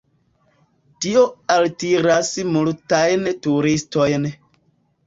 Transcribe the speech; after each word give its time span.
Tio 1.05 1.21
altiras 1.57 2.33
multajn 2.57 3.31
turistojn. 3.49 4.33